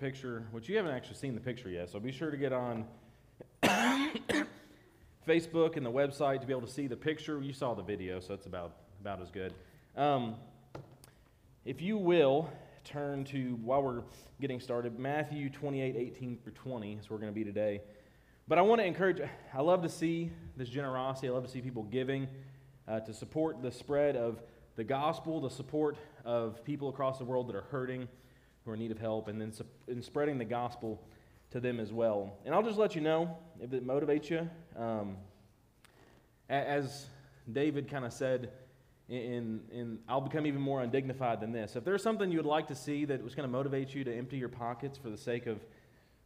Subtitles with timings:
[0.00, 2.86] picture, which you haven't actually seen the picture yet, so be sure to get on
[5.28, 7.38] Facebook and the website to be able to see the picture.
[7.42, 9.52] You saw the video, so it's about, about as good.
[9.98, 10.36] Um,
[11.66, 12.50] if you will,
[12.82, 14.02] turn to, while we're
[14.40, 17.82] getting started, Matthew 28 18 through 20 is where we're going to be today.
[18.48, 19.20] But I want to encourage,
[19.52, 21.28] I love to see this generosity.
[21.28, 22.26] I love to see people giving
[22.88, 24.40] uh, to support the spread of
[24.76, 28.08] the gospel, the support of people across the world that are hurting,
[28.70, 29.52] who are in need of help, and then
[29.88, 31.02] in spreading the gospel
[31.50, 32.38] to them as well.
[32.44, 34.48] And I'll just let you know if it motivates you.
[34.80, 35.16] Um,
[36.48, 37.06] as
[37.52, 38.50] David kind of said,
[39.08, 41.74] in, in I'll become even more undignified than this.
[41.74, 44.16] If there's something you would like to see that was going to motivate you to
[44.16, 45.58] empty your pockets for the sake of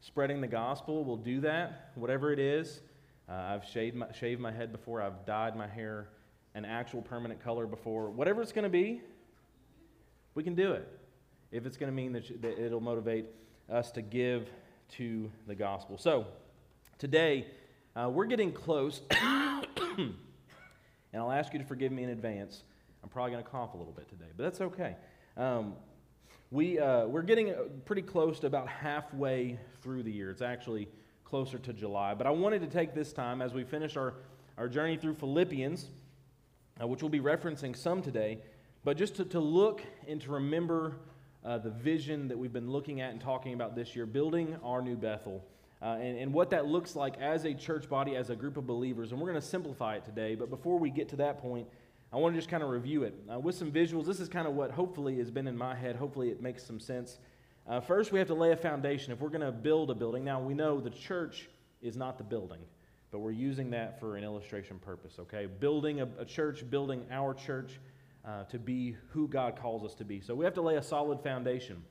[0.00, 2.80] spreading the gospel, we'll do that, whatever it is.
[3.26, 6.08] Uh, I've shaved my, shaved my head before, I've dyed my hair
[6.54, 8.10] an actual permanent color before.
[8.10, 9.00] Whatever it's going to be,
[10.34, 10.86] we can do it.
[11.54, 13.26] If it's going to mean that, that it'll motivate
[13.70, 14.48] us to give
[14.96, 15.96] to the gospel.
[15.96, 16.26] So,
[16.98, 17.46] today,
[17.94, 20.16] uh, we're getting close, and
[21.14, 22.64] I'll ask you to forgive me in advance.
[23.04, 24.96] I'm probably going to cough a little bit today, but that's okay.
[25.36, 25.74] Um,
[26.50, 30.32] we, uh, we're getting uh, pretty close to about halfway through the year.
[30.32, 30.88] It's actually
[31.24, 32.14] closer to July.
[32.14, 34.14] But I wanted to take this time as we finish our,
[34.58, 35.88] our journey through Philippians,
[36.82, 38.40] uh, which we'll be referencing some today,
[38.82, 40.96] but just to, to look and to remember
[41.44, 44.80] uh, the vision that we've been looking at and talking about this year, building our
[44.80, 45.44] new Bethel.
[45.82, 48.66] Uh, and, and what that looks like as a church body, as a group of
[48.66, 49.12] believers.
[49.12, 50.34] And we're going to simplify it today.
[50.34, 51.66] But before we get to that point,
[52.10, 54.06] I want to just kind of review it uh, with some visuals.
[54.06, 55.96] This is kind of what hopefully has been in my head.
[55.96, 57.18] Hopefully, it makes some sense.
[57.66, 59.12] Uh, first, we have to lay a foundation.
[59.12, 61.48] If we're going to build a building, now we know the church
[61.82, 62.60] is not the building,
[63.10, 65.46] but we're using that for an illustration purpose, okay?
[65.46, 67.80] Building a, a church, building our church
[68.26, 70.20] uh, to be who God calls us to be.
[70.20, 71.82] So we have to lay a solid foundation.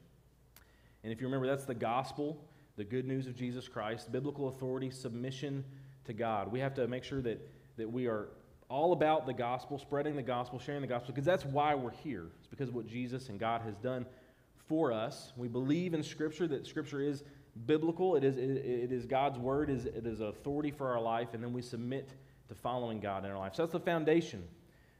[1.04, 2.44] And if you remember, that's the gospel,
[2.76, 5.64] the good news of Jesus Christ, biblical authority, submission
[6.06, 6.52] to God.
[6.52, 7.40] We have to make sure that,
[7.78, 8.30] that we are
[8.70, 12.28] all about the gospel, spreading the gospel, sharing the gospel, because that's why we're here.
[12.40, 14.06] It's because of what Jesus and God has done
[14.68, 15.34] for us.
[15.38, 17.24] We believe in Scripture, that Scripture is
[17.68, 21.30] biblical, it is, it is God's word, it is, it is authority for our life,
[21.34, 22.10] and then we submit
[22.48, 23.54] to following God in our life.
[23.56, 24.44] So that's the foundation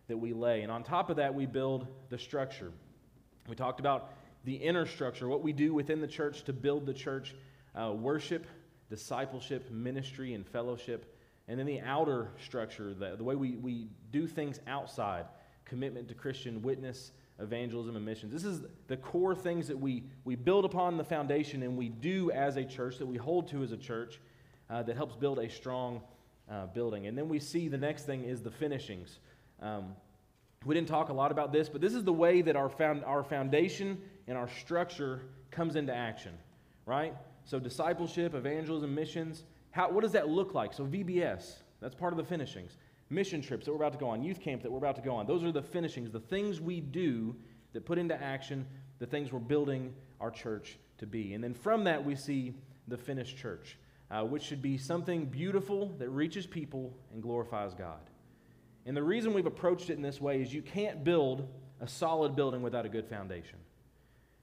[0.08, 0.62] that we lay.
[0.62, 2.72] And on top of that, we build the structure.
[3.48, 4.12] We talked about
[4.46, 7.36] the inner structure, what we do within the church to build the church
[7.76, 8.46] uh, worship,
[8.90, 11.18] discipleship, ministry, and fellowship.
[11.48, 15.26] And then the outer structure, the, the way we, we do things outside
[15.66, 18.32] commitment to Christian witness, evangelism, and missions.
[18.32, 22.32] This is the core things that we, we build upon the foundation and we do
[22.32, 24.20] as a church, that we hold to as a church,
[24.70, 26.02] uh, that helps build a strong
[26.50, 27.08] uh, building.
[27.08, 29.20] And then we see the next thing is the finishings.
[29.64, 29.96] Um,
[30.66, 33.04] we didn't talk a lot about this, but this is the way that our, found,
[33.06, 33.98] our foundation
[34.28, 36.34] and our structure comes into action,
[36.86, 37.16] right?
[37.46, 40.74] So, discipleship, evangelism, missions, how, what does that look like?
[40.74, 42.78] So, VBS, that's part of the finishings.
[43.10, 45.16] Mission trips that we're about to go on, youth camp that we're about to go
[45.16, 47.36] on, those are the finishings, the things we do
[47.74, 48.66] that put into action
[49.00, 51.34] the things we're building our church to be.
[51.34, 52.54] And then from that, we see
[52.88, 53.78] the finished church,
[54.10, 58.00] uh, which should be something beautiful that reaches people and glorifies God.
[58.86, 61.48] And the reason we've approached it in this way is you can't build
[61.80, 63.60] a solid building without a good foundation.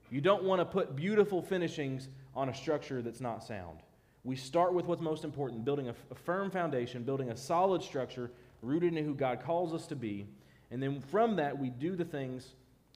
[0.09, 3.79] You don't want to put beautiful finishings on a structure that's not sound.
[4.23, 8.31] We start with what's most important building a, firm foundation, building a solid structure
[8.61, 10.27] rooted in who God calls us to be.
[10.69, 12.53] And then from that, we do the things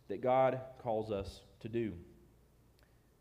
[0.08, 1.94] that God calls us to do.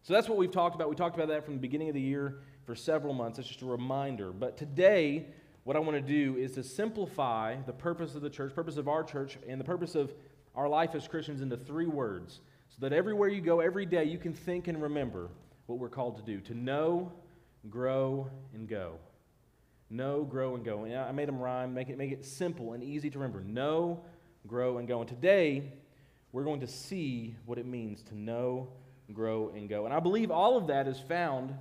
[0.03, 0.91] So that's what we've talked about.
[0.91, 3.39] We talked about that from the beginning of the year for several months.
[3.39, 4.33] It's just a reminder.
[4.33, 5.29] But today,
[5.65, 8.87] what I want to do is to simplify the purpose of the church, purpose of
[8.87, 10.13] our church, and the purpose of
[10.55, 14.19] our life as Christians into three words so that everywhere you go, every day, you
[14.19, 15.29] can think and remember
[15.67, 17.13] what we're called to do to know,
[17.71, 18.99] grow, and go.
[19.91, 20.85] Know, grow, and go.
[20.85, 23.43] And I made them rhyme, make it, make it simple and easy to remember.
[23.43, 24.03] Know,
[24.47, 25.01] grow, and go.
[25.01, 25.73] And today,
[26.33, 28.69] we're going to see what it means to know,
[29.13, 29.85] grow, and go.
[29.85, 31.55] And I believe all of that is found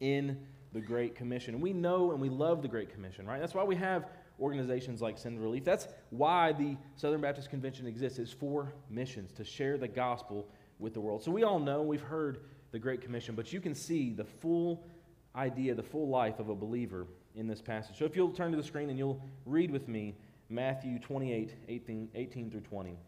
[0.00, 0.38] in
[0.76, 1.58] the Great Commission.
[1.58, 3.40] We know and we love the Great Commission, right?
[3.40, 5.64] That's why we have organizations like Send Relief.
[5.64, 10.46] That's why the Southern Baptist Convention exists, is for missions, to share the gospel
[10.78, 11.24] with the world.
[11.24, 12.40] So we all know, we've heard
[12.72, 14.86] the Great Commission, but you can see the full
[15.34, 17.96] idea, the full life of a believer in this passage.
[17.98, 20.14] So if you'll turn to the screen and you'll read with me
[20.50, 22.98] Matthew 28, 18, 18 through 20.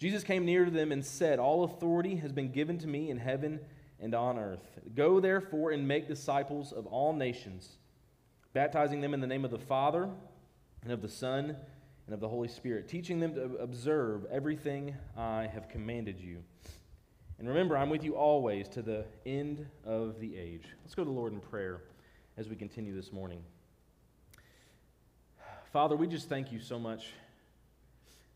[0.00, 3.18] Jesus came near to them and said, All authority has been given to me in
[3.18, 3.60] heaven
[4.00, 4.78] and on earth.
[4.94, 7.78] Go therefore and make disciples of all nations,
[8.52, 10.08] baptizing them in the name of the Father
[10.82, 11.56] and of the Son
[12.06, 16.42] and of the Holy Spirit, teaching them to observe everything I have commanded you.
[17.38, 20.64] And remember, I'm with you always to the end of the age.
[20.82, 21.82] Let's go to the Lord in prayer
[22.36, 23.42] as we continue this morning.
[25.72, 27.12] Father, we just thank you so much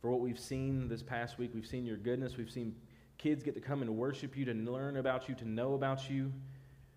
[0.01, 1.53] for what we've seen this past week.
[1.55, 2.37] We've seen your goodness.
[2.37, 2.75] We've seen
[3.23, 6.33] kids get to come and worship you, to learn about you, to know about you.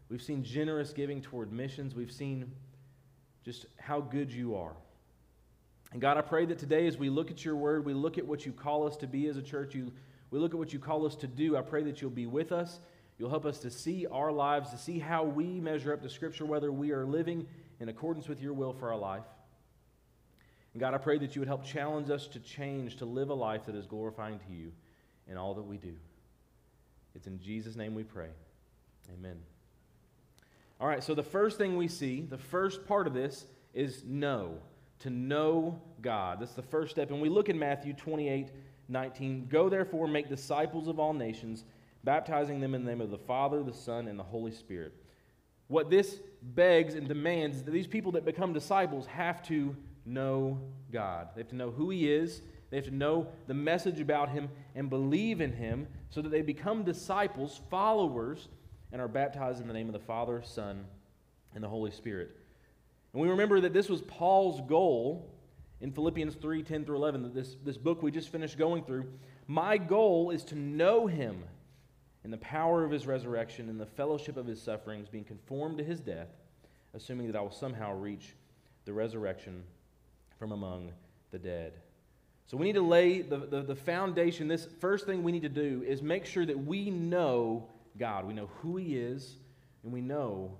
[0.09, 1.93] We've seen generous giving toward missions.
[1.93, 2.51] We've seen
[3.43, 4.73] just how good you are.
[5.91, 8.25] And God, I pray that today, as we look at your word, we look at
[8.25, 9.91] what you call us to be as a church, you,
[10.31, 11.55] we look at what you call us to do.
[11.55, 12.79] I pray that you'll be with us.
[13.17, 16.45] You'll help us to see our lives, to see how we measure up to Scripture,
[16.45, 17.47] whether we are living
[17.79, 19.23] in accordance with your will for our life.
[20.73, 23.33] And God, I pray that you would help challenge us to change, to live a
[23.33, 24.73] life that is glorifying to you
[25.29, 25.93] in all that we do.
[27.15, 28.29] It's in Jesus' name we pray.
[29.13, 29.37] Amen.
[30.79, 34.57] All right, so the first thing we see, the first part of this is know,
[34.99, 36.39] to know God.
[36.41, 37.11] That's the first step.
[37.11, 38.49] And we look in Matthew 28
[38.87, 39.47] 19.
[39.49, 41.63] Go therefore, make disciples of all nations,
[42.03, 44.93] baptizing them in the name of the Father, the Son, and the Holy Spirit.
[45.67, 49.75] What this begs and demands is that these people that become disciples have to
[50.05, 50.59] know
[50.91, 51.29] God.
[51.33, 54.49] They have to know who He is, they have to know the message about Him
[54.75, 58.47] and believe in Him so that they become disciples, followers,
[58.91, 60.85] and are baptized in the name of the Father, Son,
[61.53, 62.35] and the Holy Spirit.
[63.13, 65.31] And we remember that this was Paul's goal
[65.81, 69.05] in Philippians 3 10 through 11, this, this book we just finished going through.
[69.47, 71.43] My goal is to know Him
[72.23, 75.83] in the power of His resurrection, and the fellowship of His sufferings, being conformed to
[75.83, 76.29] His death,
[76.93, 78.35] assuming that I will somehow reach
[78.85, 79.63] the resurrection
[80.39, 80.91] from among
[81.31, 81.73] the dead.
[82.47, 84.47] So we need to lay the, the, the, foundation.
[84.47, 88.27] This first thing we need to do is make sure that we know God.
[88.27, 89.37] We know who He is,
[89.83, 90.57] and we know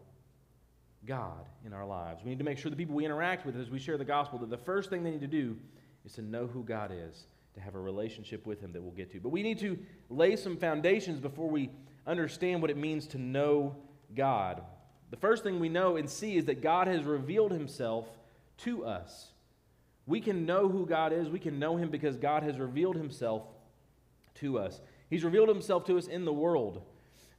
[1.06, 2.24] God in our lives.
[2.24, 4.40] We need to make sure the people we interact with as we share the gospel
[4.40, 5.58] that the first thing they need to do
[6.06, 9.12] is to know who God is, to have a relationship with Him that we'll get
[9.12, 9.20] to.
[9.20, 9.78] But we need to
[10.10, 11.70] lay some foundations before we
[12.08, 13.76] understand what it means to know
[14.16, 14.64] God.
[15.12, 18.08] The first thing we know and see is that God has revealed Himself
[18.60, 19.32] to us.
[20.07, 21.30] We can know who God is.
[21.30, 23.44] We can know Him because God has revealed Himself
[24.36, 24.80] to us.
[25.10, 26.81] He's revealed Himself to us in the world.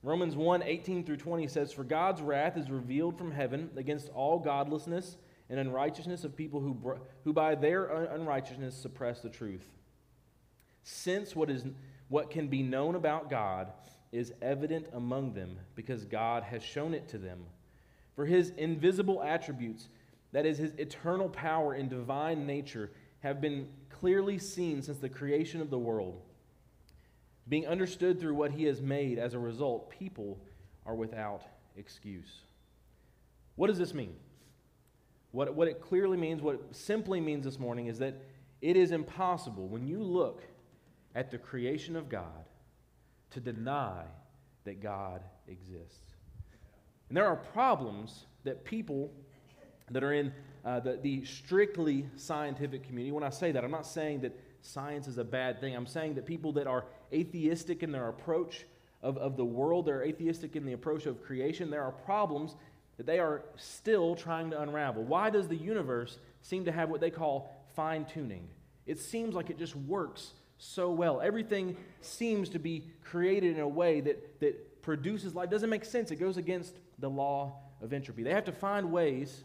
[0.02, 4.38] Romans 1 18 through 20 says, For God's wrath is revealed from heaven against all
[4.38, 5.16] godlessness
[5.48, 9.68] and unrighteousness of people who, who by their unrighteousness suppress the truth.
[10.82, 11.64] Since what, is,
[12.08, 13.72] what can be known about God
[14.12, 17.44] is evident among them, because God has shown it to them.
[18.14, 19.88] For his invisible attributes,
[20.32, 22.90] that is, his eternal power and divine nature,
[23.20, 26.20] have been clearly seen since the creation of the world
[27.48, 29.18] being understood through what he has made.
[29.18, 30.38] As a result, people
[30.84, 31.42] are without
[31.76, 32.40] excuse.
[33.54, 34.14] What does this mean?
[35.32, 38.20] What, what it clearly means, what it simply means this morning, is that
[38.60, 40.42] it is impossible when you look
[41.14, 42.44] at the creation of God
[43.30, 44.04] to deny
[44.64, 46.14] that God exists.
[47.08, 49.12] And there are problems that people
[49.90, 50.32] that are in
[50.64, 55.06] uh, the, the strictly scientific community, when I say that, I'm not saying that science
[55.06, 55.76] is a bad thing.
[55.76, 58.64] I'm saying that people that are atheistic in their approach
[59.02, 62.56] of, of the world, they're atheistic in the approach of creation, there are problems
[62.96, 65.04] that they are still trying to unravel.
[65.04, 68.48] Why does the universe seem to have what they call fine tuning?
[68.86, 71.20] It seems like it just works so well.
[71.20, 75.48] Everything seems to be created in a way that, that produces life.
[75.48, 76.10] It doesn't make sense.
[76.10, 78.22] It goes against the law of entropy.
[78.22, 79.44] They have to find ways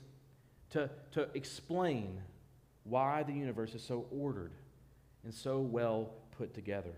[0.71, 2.21] to, to explain
[2.83, 4.51] why the universe is so ordered
[5.23, 6.93] and so well put together.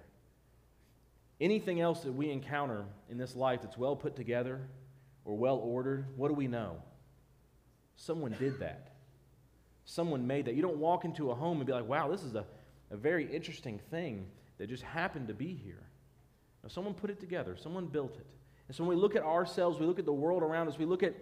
[1.42, 4.62] Anything else that we encounter in this life that's well put together
[5.26, 6.78] or well ordered, what do we know?
[7.96, 8.92] Someone did that.
[9.86, 10.56] Someone made that.
[10.56, 12.46] You don't walk into a home and be like, wow, this is a,
[12.92, 14.28] a very interesting thing
[14.58, 15.84] that just happened to be here.
[16.64, 18.26] Now, someone put it together, someone built it.
[18.68, 20.86] And so when we look at ourselves, we look at the world around us, we
[20.86, 21.16] look at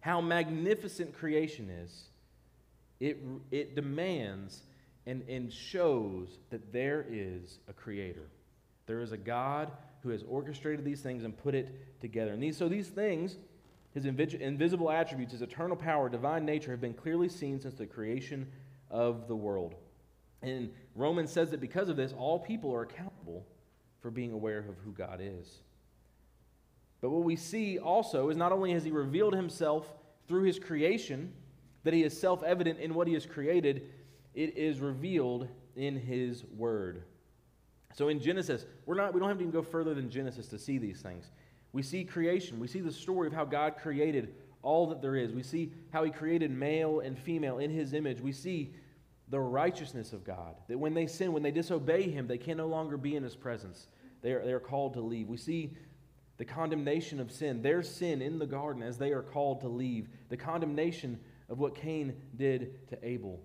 [0.00, 2.04] how magnificent creation is,
[2.98, 3.18] it,
[3.50, 4.62] it demands
[5.06, 8.28] and, and shows that there is a creator.
[8.86, 9.70] There is a God
[10.02, 12.32] who has orchestrated these things and put it together.
[12.32, 13.36] And these, so these things,
[13.94, 18.46] his invisible attributes, his eternal power, divine nature, have been clearly seen since the creation
[18.90, 19.74] of the world.
[20.42, 23.46] And Romans says that because of this, all people are accountable
[24.00, 25.60] for being aware of who God is.
[27.00, 29.86] But what we see also is not only has he revealed himself
[30.28, 31.32] through his creation,
[31.84, 33.90] that he is self evident in what he has created,
[34.34, 37.02] it is revealed in his word.
[37.94, 40.58] So in Genesis, we're not, we don't have to even go further than Genesis to
[40.58, 41.30] see these things.
[41.72, 42.60] We see creation.
[42.60, 45.32] We see the story of how God created all that there is.
[45.32, 48.20] We see how he created male and female in his image.
[48.20, 48.74] We see
[49.28, 52.66] the righteousness of God, that when they sin, when they disobey him, they can no
[52.66, 53.86] longer be in his presence.
[54.22, 55.28] they are, they are called to leave.
[55.28, 55.76] We see
[56.40, 60.08] the condemnation of sin, their sin in the garden as they are called to leave,
[60.30, 61.20] the condemnation
[61.50, 63.38] of what Cain did to Abel.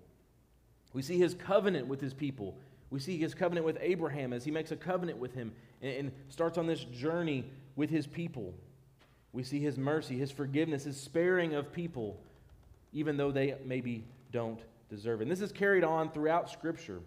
[0.94, 2.56] We see his covenant with his people.
[2.88, 6.56] We see his covenant with Abraham as he makes a covenant with him and, starts
[6.56, 7.44] on this journey
[7.76, 8.54] with his people.
[9.34, 12.18] We see his mercy, his forgiveness, his sparing of people,
[12.94, 15.24] even though they maybe don't deserve it.
[15.24, 17.00] And this is carried on throughout Scripture.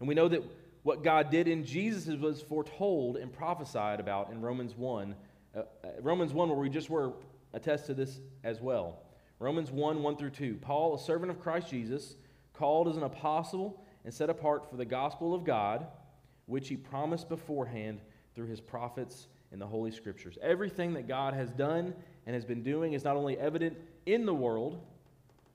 [0.00, 0.42] And we know that
[0.82, 5.14] what God did in Jesus was foretold and prophesied about in Romans 1.
[5.54, 7.12] Uh, uh Romans 1, where we just were,
[7.52, 9.02] attest to this as well.
[9.38, 10.58] Romans 1 1 through 2.
[10.60, 12.16] Paul, a servant of Christ Jesus,
[12.52, 15.86] called as an apostle and set apart for the gospel of God,
[16.46, 18.00] which he promised beforehand
[18.34, 20.38] through his prophets in the Holy Scriptures.
[20.42, 21.94] Everything that God has done
[22.26, 24.80] and has been doing is not only evident in the world,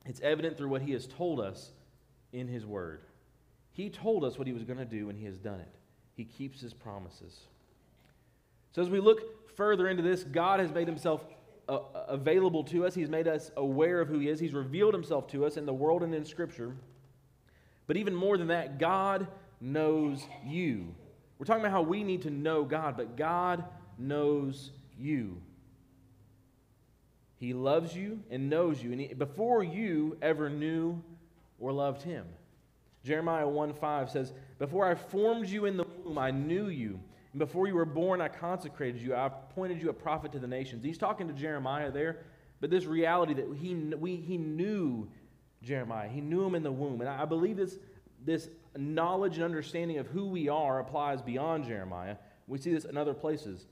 [0.04, 1.72] it's evident through what he has told us
[2.32, 3.02] in his word.
[3.78, 5.72] He told us what he was going to do, and he has done it.
[6.16, 7.38] He keeps his promises.
[8.72, 11.24] So, as we look further into this, God has made himself
[11.68, 12.92] uh, available to us.
[12.96, 14.40] He's made us aware of who he is.
[14.40, 16.74] He's revealed himself to us in the world and in Scripture.
[17.86, 19.28] But even more than that, God
[19.60, 20.92] knows you.
[21.38, 23.62] We're talking about how we need to know God, but God
[23.96, 25.40] knows you.
[27.36, 31.00] He loves you and knows you, and he, before you ever knew
[31.60, 32.26] or loved him.
[33.08, 37.00] Jeremiah 1 5 says, Before I formed you in the womb, I knew you.
[37.32, 39.14] And before you were born, I consecrated you.
[39.14, 40.84] I appointed you a prophet to the nations.
[40.84, 42.18] He's talking to Jeremiah there,
[42.60, 45.08] but this reality that he, we, he knew
[45.62, 47.00] Jeremiah, he knew him in the womb.
[47.00, 47.78] And I believe this,
[48.26, 52.16] this knowledge and understanding of who we are applies beyond Jeremiah.
[52.46, 53.64] We see this in other places.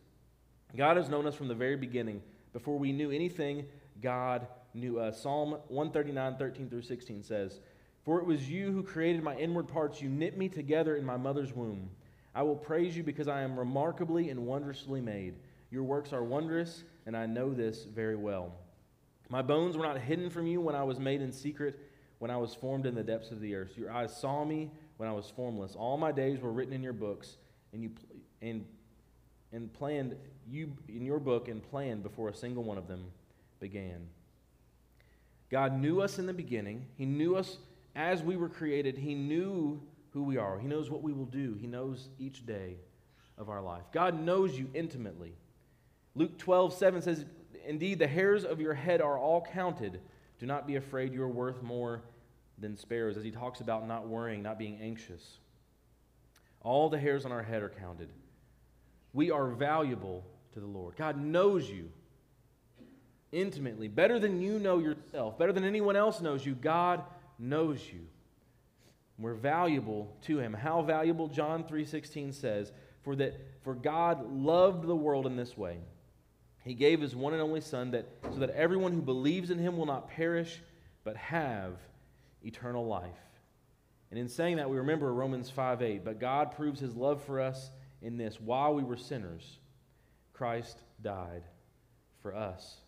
[0.74, 2.22] God has known us from the very beginning.
[2.54, 3.66] Before we knew anything,
[4.00, 5.20] God knew us.
[5.20, 7.60] Psalm 139, 13 through 16 says,
[8.06, 10.00] For it was you who created my inward parts.
[10.00, 11.90] You knit me together in my mother's womb.
[12.36, 15.34] I will praise you because I am remarkably and wondrously made.
[15.72, 18.52] Your works are wondrous, and I know this very well.
[19.28, 21.80] My bones were not hidden from you when I was made in secret,
[22.20, 23.76] when I was formed in the depths of the earth.
[23.76, 25.74] Your eyes saw me when I was formless.
[25.74, 27.38] All my days were written in your books,
[27.72, 27.90] and you
[28.40, 28.64] and
[29.52, 30.14] and planned
[30.48, 33.04] you in your book and planned before a single one of them
[33.58, 34.06] began.
[35.50, 36.86] God knew us in the beginning.
[36.96, 37.58] He knew us
[37.96, 38.96] as we were created.
[38.96, 40.58] He knew who we are.
[40.58, 41.56] He knows what we will do.
[41.60, 42.76] He knows each day
[43.36, 43.84] of our life.
[43.92, 45.34] God knows you intimately.
[46.14, 47.24] Luke 12, 7 says,
[47.66, 50.00] Indeed, the hairs of your head are all counted.
[50.38, 52.02] Do not be afraid, you are worth more
[52.58, 55.38] than sparrows, as he talks about not worrying, not being anxious.
[56.62, 58.08] All the hairs on our head are counted.
[59.12, 60.96] We are valuable to the Lord.
[60.96, 61.90] God knows you
[63.32, 66.54] intimately, better than you know yourself, better than anyone else knows you.
[66.54, 67.02] God
[67.38, 68.06] knows you.
[69.18, 70.52] We're valuable to him.
[70.52, 71.28] How valuable?
[71.28, 75.80] John 3:16 says, "For that for God loved the world in this way.
[76.64, 79.76] He gave his one and only son that so that everyone who believes in him
[79.76, 80.62] will not perish
[81.04, 81.80] but have
[82.42, 83.40] eternal life."
[84.10, 87.70] And in saying that, we remember Romans 5:8, "But God proves his love for us
[88.02, 89.58] in this while we were sinners,
[90.32, 91.44] Christ died
[92.20, 92.80] for us.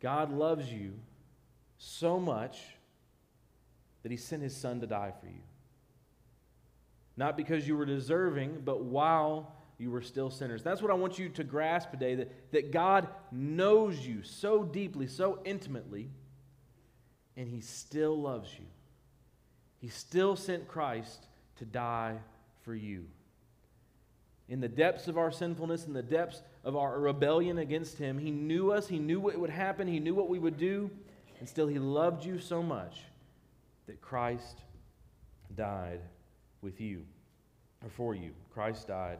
[0.00, 0.98] God loves you
[1.82, 2.60] so much
[4.02, 5.40] that he sent his son to die for you.
[7.16, 10.62] Not because you were deserving, but while you were still sinners.
[10.62, 15.06] That's what I want you to grasp today that, that God knows you so deeply,
[15.06, 16.10] so intimately,
[17.36, 18.66] and he still loves you.
[19.78, 22.18] He still sent Christ to die
[22.62, 23.06] for you.
[24.50, 28.30] In the depths of our sinfulness, in the depths of our rebellion against Him, He
[28.30, 30.90] knew us, He knew what would happen, He knew what we would do,
[31.40, 33.00] and still He loved you so much
[33.86, 34.58] that Christ
[35.56, 36.00] died
[36.62, 37.04] with you,
[37.82, 38.30] or for you.
[38.52, 39.18] Christ died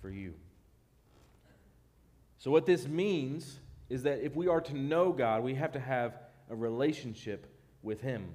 [0.00, 0.34] for you.
[2.38, 5.80] So, what this means is that if we are to know God, we have to
[5.80, 6.18] have
[6.50, 7.46] a relationship
[7.82, 8.34] with Him.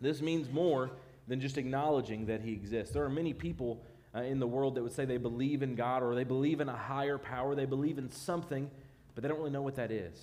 [0.00, 0.90] This means more
[1.28, 2.92] than just acknowledging that He exists.
[2.92, 3.82] There are many people
[4.14, 6.68] uh, in the world that would say they believe in God or they believe in
[6.68, 8.70] a higher power, they believe in something,
[9.14, 10.18] but they don't really know what that is.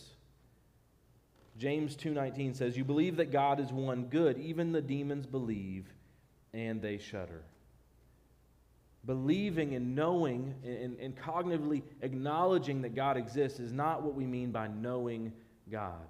[1.60, 5.94] James 2:19 says, "You believe that God is one good, even the demons believe
[6.54, 7.44] and they shudder."
[9.06, 14.52] Believing and knowing and, and cognitively acknowledging that God exists is not what we mean
[14.52, 15.34] by knowing
[15.70, 16.08] God.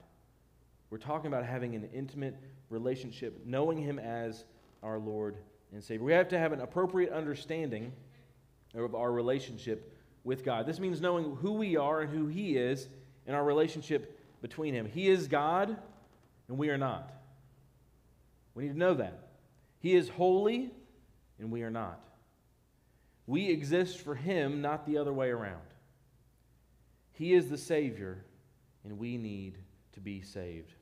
[0.92, 2.36] We're talking about having an intimate
[2.70, 4.46] relationship, knowing Him as
[4.84, 5.38] our Lord
[5.72, 6.06] and Savior.
[6.06, 7.92] We have to have an appropriate understanding
[8.76, 10.68] of our relationship with God.
[10.68, 12.88] This means knowing who we are and who He is
[13.26, 14.86] in our relationship between Him.
[14.86, 15.78] He is God,
[16.48, 17.12] and we are not.
[18.54, 19.30] We need to know that.
[19.80, 20.72] He is holy,
[21.40, 22.00] and we are not.
[23.28, 25.62] We exist for Him, not the other way around.
[27.14, 28.24] He is the Savior,
[28.84, 29.58] and we need
[29.94, 30.74] to be saved.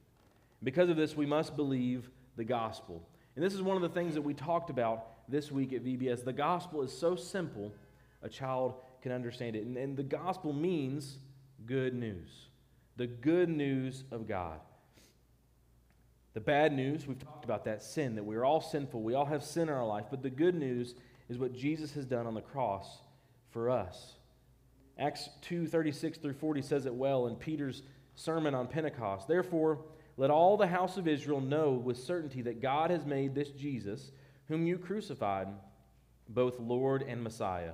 [0.63, 3.07] Because of this, we must believe the gospel.
[3.35, 6.23] And this is one of the things that we talked about this week at VBS.
[6.23, 7.73] The gospel is so simple,
[8.23, 9.63] a child can understand it.
[9.63, 11.17] And, and the gospel means
[11.65, 12.47] good news
[12.97, 14.59] the good news of God.
[16.33, 19.01] The bad news, we've talked about that sin, that we're all sinful.
[19.01, 20.05] We all have sin in our life.
[20.11, 20.93] But the good news
[21.29, 22.99] is what Jesus has done on the cross
[23.49, 24.13] for us.
[24.99, 27.83] Acts 2 36 through 40 says it well in Peter's
[28.15, 29.27] sermon on Pentecost.
[29.27, 29.79] Therefore,
[30.17, 34.11] let all the house of Israel know with certainty that God has made this Jesus,
[34.47, 35.47] whom you crucified,
[36.27, 37.73] both Lord and Messiah.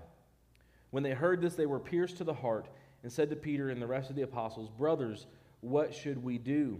[0.89, 2.67] When they heard this, they were pierced to the heart
[3.03, 5.27] and said to Peter and the rest of the apostles, Brothers,
[5.61, 6.79] what should we do?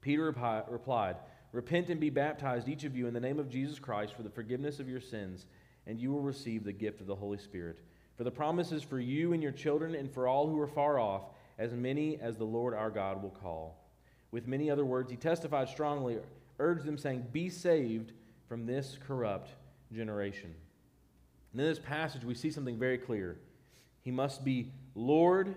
[0.00, 1.16] Peter replied,
[1.52, 4.30] Repent and be baptized, each of you, in the name of Jesus Christ for the
[4.30, 5.46] forgiveness of your sins,
[5.86, 7.78] and you will receive the gift of the Holy Spirit.
[8.16, 10.98] For the promise is for you and your children and for all who are far
[10.98, 11.22] off,
[11.58, 13.84] as many as the Lord our God will call.
[14.30, 16.18] With many other words, he testified strongly,
[16.58, 18.12] urged them, saying, Be saved
[18.48, 19.50] from this corrupt
[19.92, 20.52] generation.
[21.52, 23.38] And in this passage, we see something very clear.
[24.04, 25.54] He must be Lord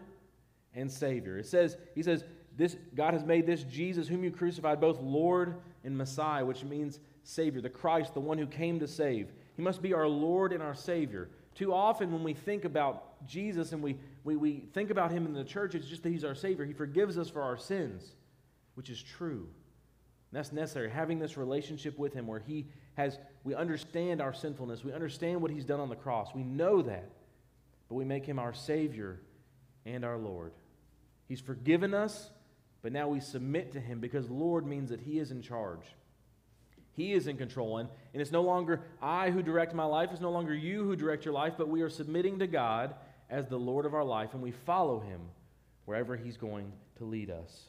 [0.74, 1.38] and Savior.
[1.38, 2.24] It says, He says,
[2.56, 7.00] this, God has made this Jesus, whom you crucified, both Lord and Messiah, which means
[7.24, 9.32] Savior, the Christ, the one who came to save.
[9.56, 11.30] He must be our Lord and our Savior.
[11.54, 15.34] Too often, when we think about Jesus and we, we, we think about Him in
[15.34, 16.66] the church, it's just that He's our Savior.
[16.66, 18.16] He forgives us for our sins
[18.78, 19.48] which is true.
[20.30, 20.92] And that's necessary.
[20.92, 25.50] Having this relationship with Him where He has, we understand our sinfulness, we understand what
[25.50, 27.10] He's done on the cross, we know that,
[27.90, 29.20] but we make Him our Savior
[29.86, 30.54] and our Lord.
[31.28, 32.30] He's forgiven us,
[32.82, 35.86] but now we submit to Him because Lord means that He is in charge.
[36.94, 37.78] He is in control.
[37.78, 40.96] And, and it's no longer I who direct my life, it's no longer you who
[40.96, 42.96] direct your life, but we are submitting to God
[43.30, 45.22] as the Lord of our life, and we follow Him
[45.86, 47.66] wherever He's going to lead us.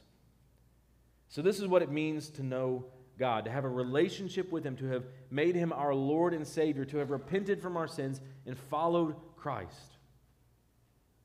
[1.28, 2.86] So, this is what it means to know
[3.18, 6.84] God, to have a relationship with Him, to have made Him our Lord and Savior,
[6.86, 9.97] to have repented from our sins and followed Christ,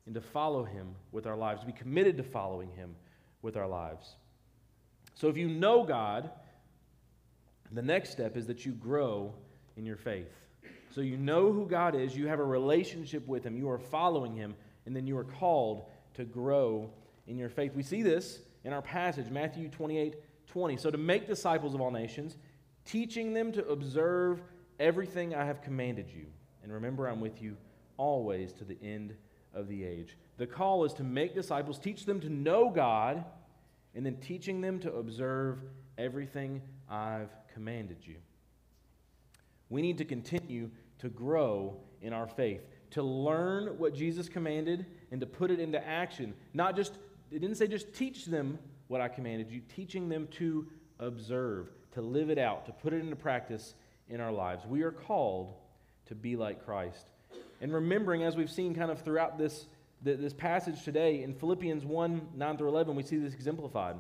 [0.06, 2.96] and to follow Him with our lives, to be committed to following Him
[3.42, 4.16] with our lives.
[5.16, 6.30] So, if you know God,
[7.72, 9.34] the next step is that you grow
[9.78, 10.32] in your faith.
[10.90, 14.36] So, you know who God is, you have a relationship with Him, you are following
[14.36, 15.86] Him, and then you are called
[16.16, 16.90] to grow
[17.28, 17.74] in your faith.
[17.74, 20.16] We see this in our passage, Matthew 28
[20.48, 20.78] 20.
[20.78, 22.38] So to make disciples of all nations,
[22.86, 24.42] teaching them to observe
[24.80, 26.28] everything I have commanded you.
[26.62, 27.58] And remember, I'm with you
[27.98, 29.16] always to the end
[29.54, 30.18] of the age.
[30.38, 33.24] The call is to make disciples, teach them to know God,
[33.96, 35.60] and then teaching them to observe
[35.98, 38.16] everything I've commanded you.
[39.70, 42.62] We need to continue to grow in our faith,
[42.92, 46.98] to learn what Jesus commanded and to put it into action, not just
[47.32, 50.68] it didn't say just teach them what I commanded you, teaching them to
[51.00, 53.74] observe, to live it out, to put it into practice
[54.08, 54.66] in our lives.
[54.68, 55.56] We are called
[56.06, 57.08] to be like Christ.
[57.64, 59.68] And remembering, as we've seen kind of throughout this,
[60.02, 63.96] this passage today, in Philippians 1 9 through 11, we see this exemplified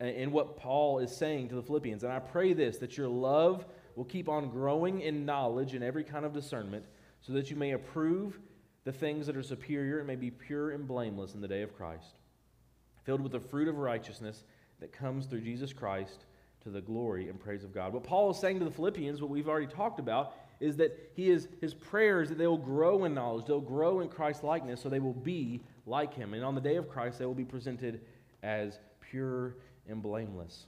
[0.00, 2.02] in what Paul is saying to the Philippians.
[2.02, 6.02] And I pray this, that your love will keep on growing in knowledge and every
[6.02, 6.86] kind of discernment,
[7.20, 8.40] so that you may approve
[8.82, 11.72] the things that are superior and may be pure and blameless in the day of
[11.76, 12.16] Christ,
[13.04, 14.42] filled with the fruit of righteousness
[14.80, 16.24] that comes through Jesus Christ
[16.64, 17.92] to the glory and praise of God.
[17.92, 21.30] What Paul is saying to the Philippians, what we've already talked about, is that he
[21.30, 24.80] is, his prayer is that they will grow in knowledge, they'll grow in Christ's likeness,
[24.80, 26.34] so they will be like him.
[26.34, 28.00] And on the day of Christ, they will be presented
[28.42, 29.56] as pure
[29.88, 30.66] and blameless.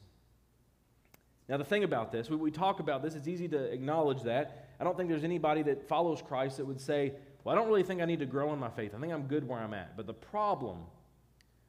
[1.49, 4.69] Now, the thing about this, we, we talk about this, it's easy to acknowledge that.
[4.79, 7.83] I don't think there's anybody that follows Christ that would say, well, I don't really
[7.83, 8.93] think I need to grow in my faith.
[8.97, 9.97] I think I'm good where I'm at.
[9.97, 10.79] But the problem,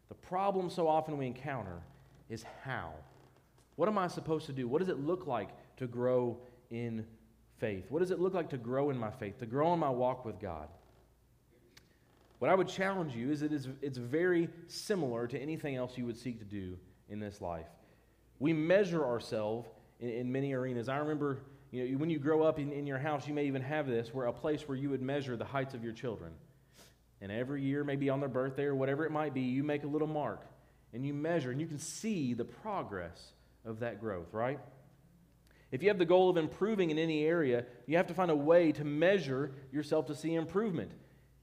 [0.10, 1.82] the problem so often we encounter
[2.30, 2.94] is how.
[3.76, 4.68] What am I supposed to do?
[4.68, 6.38] What does it look like to grow
[6.70, 7.06] in
[7.62, 7.86] faith?
[7.90, 10.26] What does it look like to grow in my faith, to grow in my walk
[10.26, 10.68] with God?
[12.40, 16.18] What I would challenge you is it's, it's very similar to anything else you would
[16.18, 16.76] seek to do
[17.08, 17.68] in this life.
[18.40, 19.70] We measure ourselves
[20.00, 20.90] in, in many arenas.
[20.90, 21.38] I remember
[21.72, 24.14] you know, when you grow up in, in your house, you may even have this,
[24.14, 26.32] where a place where you would measure the heights of your children.
[27.22, 29.88] And every year, maybe on their birthday or whatever it might be, you make a
[29.88, 30.42] little mark
[30.94, 34.60] and you measure, and you can see the progress of that growth, right?
[35.72, 38.36] If you have the goal of improving in any area, you have to find a
[38.36, 40.92] way to measure yourself to see improvement.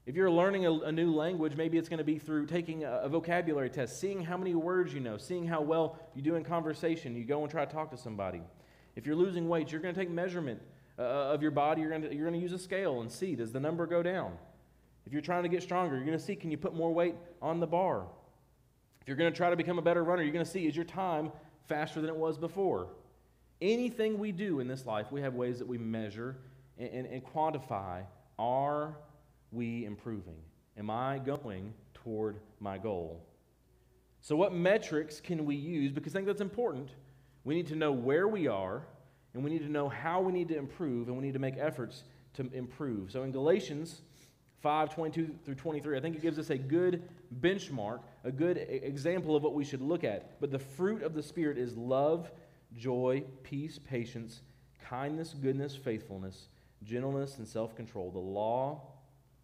[0.05, 3.01] If you're learning a, a new language, maybe it's going to be through taking a,
[3.03, 6.43] a, vocabulary test, seeing how many words you know, seeing how well you do in
[6.43, 7.15] conversation.
[7.15, 8.41] You go and try to talk to somebody.
[8.95, 10.61] If you're losing weight, you're going to take measurement
[10.97, 13.59] uh, of your body, you're going you're to use a scale and see does the
[13.59, 14.33] number go down?
[15.05, 17.15] If you're trying to get stronger, you're going to see can you put more weight
[17.41, 18.05] on the bar?
[19.01, 20.75] If you're going to try to become a better runner, you're going to see is
[20.75, 21.31] your time
[21.67, 22.89] faster than it was before?
[23.61, 26.37] Anything we do in this life, we have ways that we measure
[26.77, 28.03] and, and, and quantify
[28.37, 28.95] are
[29.51, 30.37] we improving?
[30.77, 33.21] Am I going toward my goal?
[34.21, 35.91] So, what metrics can we use?
[35.91, 36.89] Because I think that's important.
[37.43, 38.83] We need to know where we are,
[39.33, 41.57] and we need to know how we need to improve, and we need to make
[41.57, 43.11] efforts to improve.
[43.11, 44.01] So, in Galatians
[44.61, 47.03] 5 22 through 23, I think it gives us a good
[47.41, 50.39] benchmark, a good example of what we should look at.
[50.41, 52.31] But the fruit of the Spirit is love,
[52.75, 54.41] joy, peace, patience,
[54.83, 56.49] kindness, goodness, faithfulness,
[56.83, 58.11] gentleness, and self control.
[58.11, 58.81] The law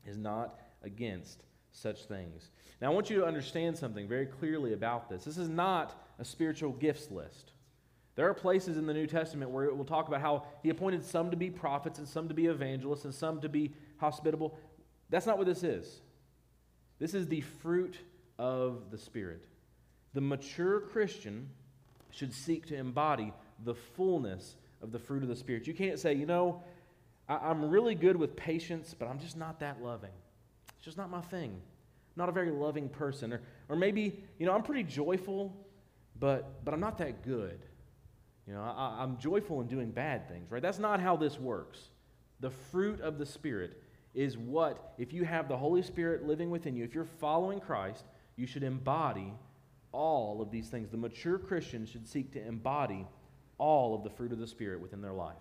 [0.05, 2.49] is not against such things.
[2.81, 5.23] Now, I want you to understand something very clearly about this.
[5.23, 7.51] This is not a spiritual gifts list.
[8.15, 11.03] There are places in the New Testament where it will talk about how he appointed
[11.03, 14.57] some to be prophets and some to be evangelists and some to be hospitable.
[15.09, 16.01] That's not what this is.
[16.97, 17.97] This is the fruit
[18.39, 19.45] of the Spirit.
[20.13, 21.49] The mature Christian
[22.15, 25.67] should seek to embody the fullness of the fruit of the Spirit.
[25.67, 26.63] You can't say, you know,
[27.27, 30.11] I, am really good with patience, but I'm just not that loving.
[30.77, 31.59] It's just not my thing.
[32.15, 33.33] not a very loving person.
[33.33, 35.55] Or, or maybe, you know, I'm pretty joyful,
[36.19, 37.59] but, but I'm not that good.
[38.47, 40.61] You know, I, I'm joyful in doing bad things, right?
[40.61, 41.89] That's not how this works.
[42.39, 43.81] The fruit of the Spirit
[44.13, 48.05] is what, if you have the Holy Spirit living within you, if you're following Christ,
[48.37, 49.33] you should embody
[49.95, 50.89] all of these things.
[50.89, 53.07] The mature Christian should seek to embody
[53.57, 55.35] all of the fruit of the Spirit within their life.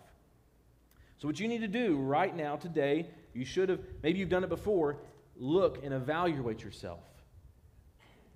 [1.18, 4.44] So, what you need to do right now, today, you should have, maybe you've done
[4.44, 4.98] it before,
[5.36, 7.00] look and evaluate yourself.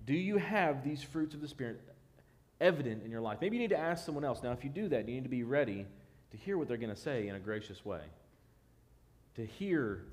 [0.05, 1.79] Do you have these fruits of the Spirit
[2.59, 3.37] evident in your life?
[3.39, 4.43] Maybe you need to ask someone else.
[4.43, 5.85] Now, if you do that, you need to be ready
[6.31, 8.01] to hear what they're going to say in a gracious way.
[9.35, 10.03] To hear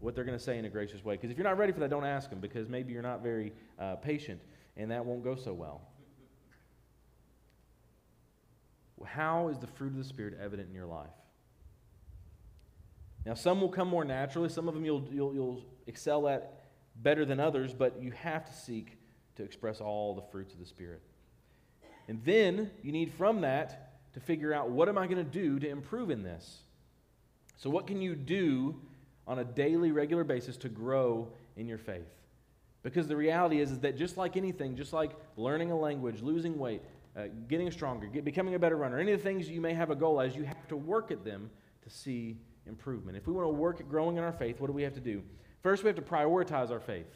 [0.00, 1.14] what they're going to say in a gracious way.
[1.14, 3.52] Because if you're not ready for that, don't ask them because maybe you're not very
[3.78, 4.40] uh, patient
[4.76, 5.82] and that won't go so well.
[9.04, 11.10] How is the fruit of the Spirit evident in your life?
[13.26, 14.48] Now, some will come more naturally.
[14.48, 16.64] Some of them you'll, you'll, you'll excel at
[16.96, 18.98] better than others, but you have to seek
[19.36, 21.02] to express all the fruits of the Spirit.
[22.08, 25.58] And then you need from that to figure out what am I going to do
[25.58, 26.60] to improve in this?
[27.56, 28.76] So, what can you do
[29.26, 32.02] on a daily, regular basis to grow in your faith?
[32.84, 36.58] Because the reality is, is that just like anything, just like learning a language, losing
[36.58, 36.82] weight,
[37.16, 39.90] uh, getting stronger, get, becoming a better runner, any of the things you may have
[39.90, 41.50] a goal as, you have to work at them
[41.82, 43.16] to see improvement.
[43.16, 45.00] If we want to work at growing in our faith, what do we have to
[45.00, 45.22] do?
[45.62, 47.08] First, we have to prioritize our faith.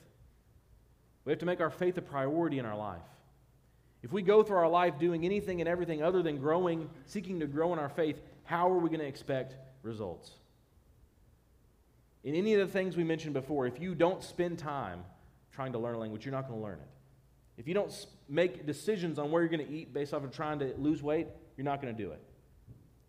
[1.26, 3.02] We have to make our faith a priority in our life.
[4.02, 7.46] If we go through our life doing anything and everything other than growing, seeking to
[7.46, 10.30] grow in our faith, how are we going to expect results?
[12.24, 15.04] In any of the things we mentioned before, if you don't spend time
[15.58, 16.86] trying to learn a language, you're not going to learn it.
[17.56, 17.92] If you don't
[18.28, 21.26] make decisions on where you're going to eat based off of trying to lose weight,
[21.56, 22.22] you're not going to do it.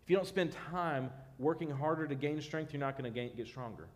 [0.02, 3.46] If you don't spend time working harder to gain strength, you're not going to get
[3.46, 3.86] stronger.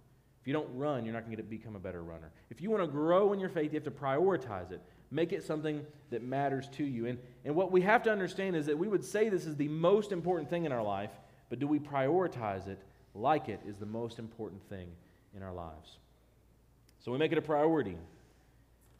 [0.40, 2.30] If you don't run, you're not going to become a better runner.
[2.48, 4.80] If you want to grow in your faith, you have to prioritize it.
[5.10, 7.06] Make it something that matters to you.
[7.06, 9.66] And, and what we have to understand is that we would say this is the
[9.66, 11.10] most important thing in our life,
[11.50, 12.78] but do we prioritize it
[13.16, 14.86] like it is the most important thing
[15.36, 15.98] in our lives?
[17.00, 17.96] So we make it a priority.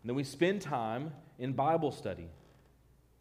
[0.05, 2.29] And then we spend time in Bible study.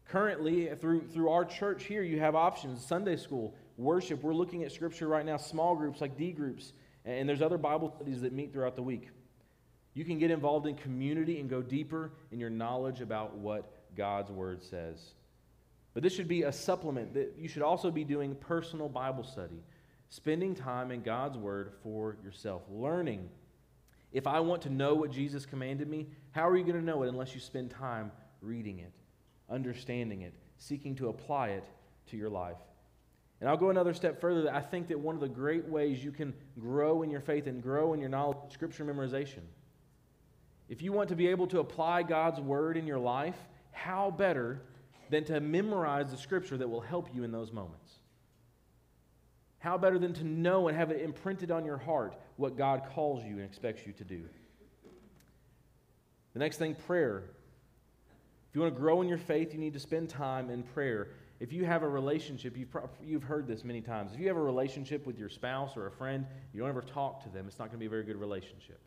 [0.04, 4.22] Currently, through, through our church here, you have options Sunday school, worship.
[4.22, 6.74] We're looking at scripture right now, small groups like D groups,
[7.06, 9.08] and there's other Bible studies that meet throughout the week.
[9.94, 14.30] You can get involved in community and go deeper in your knowledge about what God's
[14.30, 15.14] word says.
[15.94, 19.62] But this should be a supplement that you should also be doing personal Bible study,
[20.10, 23.30] spending time in God's word for yourself, learning.
[24.14, 27.02] If I want to know what Jesus commanded me, how are you going to know
[27.02, 28.92] it unless you spend time reading it,
[29.50, 31.64] understanding it, seeking to apply it
[32.06, 32.56] to your life?
[33.40, 34.48] And I'll go another step further.
[34.54, 37.60] I think that one of the great ways you can grow in your faith and
[37.60, 39.42] grow in your knowledge is scripture memorization.
[40.68, 43.36] If you want to be able to apply God's word in your life,
[43.72, 44.62] how better
[45.10, 47.94] than to memorize the scripture that will help you in those moments?
[49.64, 53.24] How better than to know and have it imprinted on your heart what God calls
[53.24, 54.20] you and expects you to do?
[56.34, 57.22] The next thing, prayer.
[58.50, 61.08] If you want to grow in your faith, you need to spend time in prayer.
[61.40, 64.12] If you have a relationship, you've, you've heard this many times.
[64.12, 67.22] If you have a relationship with your spouse or a friend, you don't ever talk
[67.22, 68.80] to them, it's not going to be a very good relationship.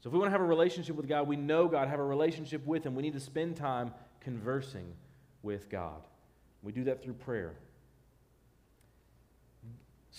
[0.00, 2.04] So if we want to have a relationship with God, we know God, have a
[2.04, 4.94] relationship with Him, we need to spend time conversing
[5.42, 6.00] with God.
[6.62, 7.52] We do that through prayer.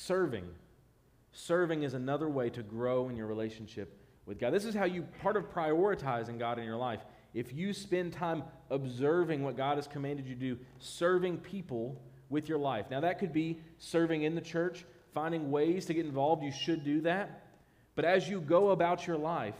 [0.05, 0.45] Serving.
[1.33, 4.53] Serving is another way to grow in your relationship with God.
[4.53, 7.01] This is how you, part of prioritizing God in your life.
[7.33, 12.47] If you spend time observing what God has commanded you to do, serving people with
[12.47, 12.85] your life.
[12.89, 16.43] Now, that could be serving in the church, finding ways to get involved.
[16.43, 17.47] You should do that.
[17.95, 19.59] But as you go about your life,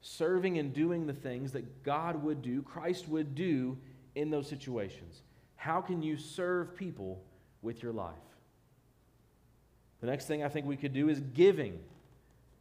[0.00, 3.76] serving and doing the things that God would do, Christ would do
[4.14, 5.22] in those situations,
[5.56, 7.24] how can you serve people
[7.62, 8.31] with your life?
[10.02, 11.78] The next thing I think we could do is giving.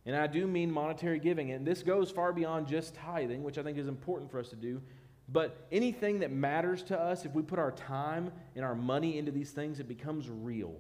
[0.06, 1.52] And I do mean monetary giving.
[1.52, 4.56] And this goes far beyond just tithing, which I think is important for us to
[4.56, 4.82] do.
[5.28, 9.32] But anything that matters to us, if we put our time and our money into
[9.32, 10.76] these things, it becomes real.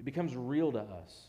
[0.00, 1.28] It becomes real to us.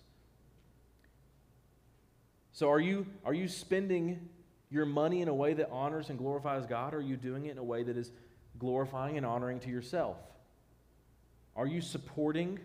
[2.52, 4.30] So are you, are you spending
[4.72, 7.52] your money in a way that honors and glorifies God, or are you doing it
[7.52, 8.12] in a way that is
[8.58, 10.18] glorifying and honoring to yourself?
[11.56, 12.60] Are you supporting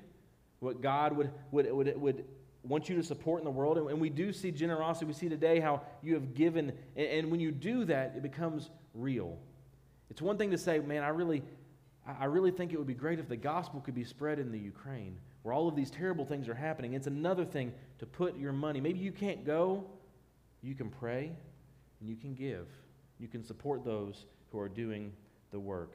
[0.60, 2.24] what God would, would, would, would
[2.62, 3.78] want you to support in the world?
[3.78, 5.06] And we do see generosity.
[5.06, 6.72] We see today how you have given.
[6.96, 9.38] And when you do that, it becomes real.
[10.10, 11.42] It's one thing to say, man, I really,
[12.06, 14.58] I really think it would be great if the gospel could be spread in the
[14.58, 16.94] Ukraine where all of these terrible things are happening.
[16.94, 18.80] It's another thing to put your money.
[18.80, 19.84] Maybe you can't go,
[20.62, 21.32] you can pray
[22.00, 22.66] and you can give.
[23.18, 25.12] You can support those who are doing
[25.50, 25.94] the work.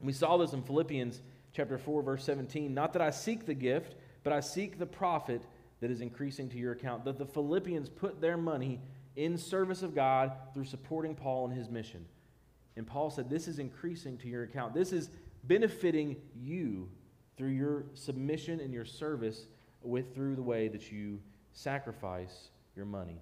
[0.00, 1.22] we saw this in Philippians
[1.54, 5.42] chapter 4 verse 17, not that I seek the gift, but I seek the profit
[5.80, 7.04] that is increasing to your account.
[7.04, 8.80] That the Philippians put their money
[9.16, 12.04] in service of God through supporting Paul and his mission.
[12.76, 14.74] And Paul said, This is increasing to your account.
[14.74, 15.10] This is
[15.44, 16.88] benefiting you
[17.36, 19.46] through your submission and your service
[19.82, 21.20] with through the way that you
[21.52, 23.20] sacrifice your money.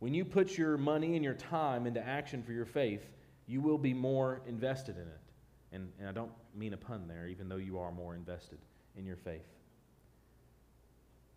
[0.00, 3.08] When you put your money and your time into action for your faith,
[3.46, 5.20] you will be more invested in it.
[5.72, 8.58] And, and I don't mean a pun there, even though you are more invested
[8.96, 9.46] in your faith.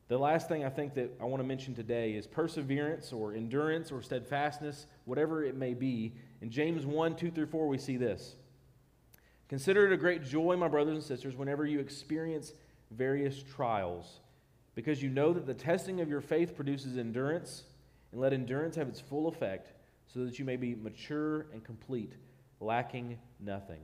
[0.07, 3.91] The last thing I think that I want to mention today is perseverance or endurance
[3.91, 6.13] or steadfastness, whatever it may be.
[6.41, 8.35] In James 1 2 through 4, we see this.
[9.49, 12.53] Consider it a great joy, my brothers and sisters, whenever you experience
[12.91, 14.19] various trials,
[14.75, 17.63] because you know that the testing of your faith produces endurance,
[18.11, 19.71] and let endurance have its full effect,
[20.13, 22.13] so that you may be mature and complete,
[22.59, 23.81] lacking nothing.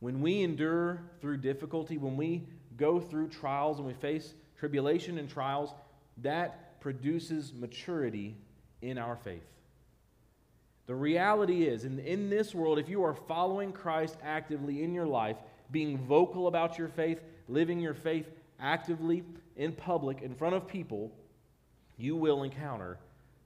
[0.00, 5.28] When we endure through difficulty, when we go through trials and we face tribulation and
[5.28, 5.74] trials,
[6.18, 8.36] that produces maturity
[8.82, 9.46] in our faith.
[10.86, 15.06] The reality is, in, in this world, if you are following Christ actively in your
[15.06, 15.36] life,
[15.70, 18.26] being vocal about your faith, living your faith
[18.58, 19.22] actively
[19.56, 21.12] in public, in front of people,
[21.98, 22.98] you will encounter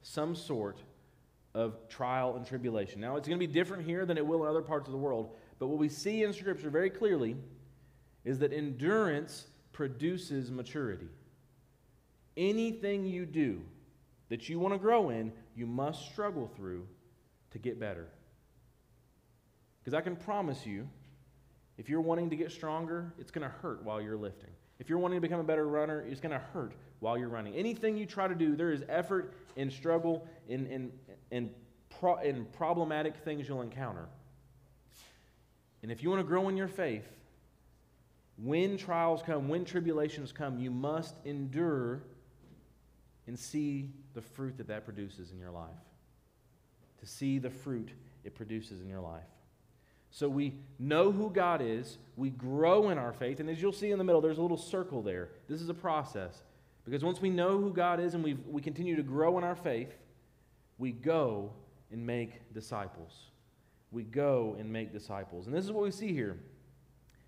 [0.02, 0.78] some sort
[1.54, 3.00] of trial and tribulation.
[3.00, 4.98] Now, it's going to be different here than it will in other parts of the
[4.98, 7.36] world, but what we see in Scripture very clearly
[8.24, 11.08] is that endurance produces maturity.
[12.36, 13.60] Anything you do
[14.28, 16.86] that you want to grow in, you must struggle through
[17.50, 18.08] to get better.
[19.80, 20.88] Because I can promise you,
[21.76, 24.50] if you're wanting to get stronger, it's going to hurt while you're lifting.
[24.78, 27.52] If you're wanting to become a better runner, it's going to hurt while you're running.
[27.54, 30.92] Anything you try to do, there is effort and struggle and, and,
[31.32, 31.50] and,
[31.98, 34.06] pro, and problematic things you'll encounter.
[35.82, 37.04] And if you want to grow in your faith,
[38.36, 42.04] when trials come, when tribulations come, you must endure
[43.26, 45.70] and see the fruit that that produces in your life.
[47.00, 47.90] To see the fruit
[48.22, 49.22] it produces in your life.
[50.12, 53.90] So we know who God is, we grow in our faith, and as you'll see
[53.90, 55.30] in the middle, there's a little circle there.
[55.48, 56.42] This is a process.
[56.84, 59.54] Because once we know who God is and we we continue to grow in our
[59.54, 59.92] faith,
[60.78, 61.52] we go
[61.90, 63.30] and make disciples.
[63.90, 65.46] We go and make disciples.
[65.46, 66.38] And this is what we see here.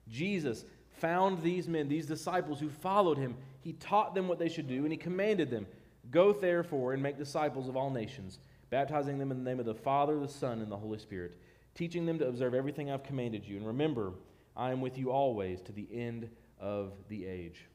[0.08, 0.64] Jesus
[0.98, 3.36] found these men, these disciples who followed him.
[3.60, 5.66] He taught them what they should do, and he commanded them
[6.10, 8.38] Go therefore and make disciples of all nations,
[8.70, 11.38] baptizing them in the name of the Father, the Son, and the Holy Spirit,
[11.74, 13.56] teaching them to observe everything I've commanded you.
[13.56, 14.12] And remember,
[14.56, 16.28] I am with you always to the end
[16.60, 17.66] of the age.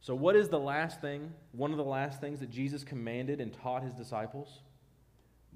[0.00, 3.52] So, what is the last thing, one of the last things that Jesus commanded and
[3.52, 4.60] taught his disciples?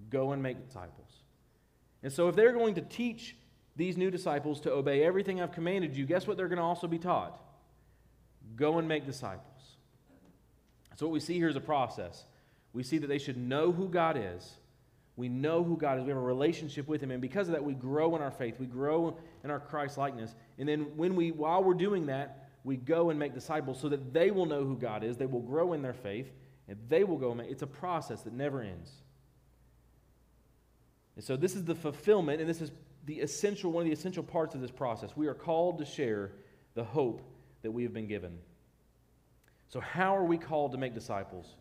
[0.09, 1.11] Go and make disciples.
[2.03, 3.37] And so, if they're going to teach
[3.77, 6.87] these new disciples to obey everything I've commanded you, guess what they're going to also
[6.87, 7.41] be taught?
[8.57, 9.47] Go and make disciples.
[10.97, 12.25] So, what we see here is a process.
[12.73, 14.57] We see that they should know who God is.
[15.17, 16.05] We know who God is.
[16.05, 17.11] We have a relationship with Him.
[17.11, 18.59] And because of that, we grow in our faith.
[18.59, 20.35] We grow in our Christ likeness.
[20.59, 24.13] And then, when we, while we're doing that, we go and make disciples so that
[24.13, 25.17] they will know who God is.
[25.17, 26.31] They will grow in their faith.
[26.69, 27.51] And they will go and make.
[27.51, 28.93] It's a process that never ends.
[31.17, 32.71] And so, this is the fulfillment, and this is
[33.07, 35.17] the essential, one of the essential parts of this process.
[35.17, 36.31] We are called to share
[36.75, 37.23] the hope
[37.63, 38.39] that we have been given.
[39.69, 41.57] So, how are we called to make disciples?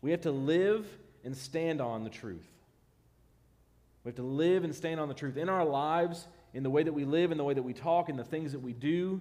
[0.00, 0.86] We have to live
[1.24, 2.46] and stand on the truth.
[4.04, 5.36] We have to live and stand on the truth.
[5.36, 8.08] In our lives, in the way that we live, in the way that we talk,
[8.08, 9.20] in the things that we do,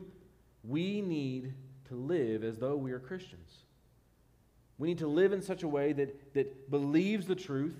[0.68, 1.54] we need
[1.88, 3.52] to live as though we are Christians.
[4.78, 7.76] We need to live in such a way that, that believes the truth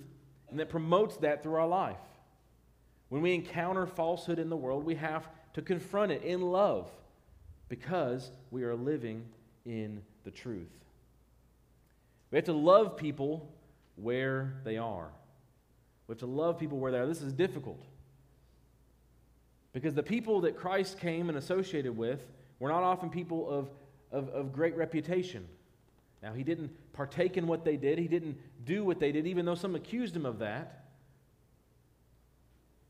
[0.50, 1.98] and that promotes that through our life.
[3.08, 6.90] When we encounter falsehood in the world, we have to confront it in love
[7.68, 9.24] because we are living
[9.64, 10.68] in the truth.
[12.30, 13.50] We have to love people
[13.96, 15.08] where they are.
[16.06, 17.06] We have to love people where they are.
[17.06, 17.84] This is difficult.
[19.72, 22.20] Because the people that Christ came and associated with
[22.58, 23.70] were not often people of,
[24.10, 25.46] of, of great reputation.
[26.22, 29.44] Now, he didn't partake in what they did, he didn't do what they did, even
[29.44, 30.84] though some accused him of that.